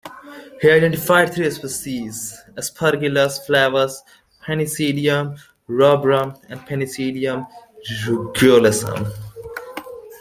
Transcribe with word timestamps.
He 0.59 0.71
identified 0.71 1.31
three 1.31 1.51
species- 1.51 2.35
Aspergillus 2.59 3.33
flavus, 3.45 3.99
Penicillium 4.43 5.37
rubrum 5.69 6.33
and 6.49 6.59
Penicillium 6.65 7.45
rugulosum. 8.05 9.05